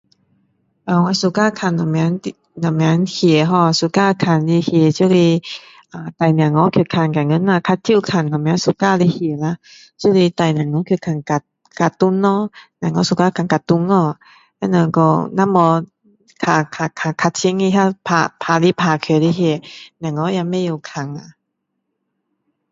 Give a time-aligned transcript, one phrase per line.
[0.85, 5.15] 呃我喜欢看什么中什么戏咯喜欢看的戏就是
[6.17, 8.27] 带小孩去看今天就是带小孩去看
[8.57, 9.57] 喜欢的戏啦
[9.97, 12.51] 就是带小孩去看卡通咯
[12.81, 14.17] 小孩喜欢看卡通哦
[14.59, 15.85] 像说那比较
[17.35, 17.71] 深的
[18.01, 19.61] 打来打去的戏
[20.01, 21.35] 小孩也不会看啊